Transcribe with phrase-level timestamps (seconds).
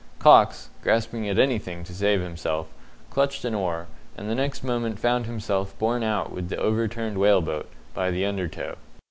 [0.17, 2.65] Cox, grasping at anything to save himself,
[3.11, 3.85] clutched an oar,
[4.17, 8.25] and the next moment found himself borne out with the overturned whale boat by the
[8.25, 8.77] under tow.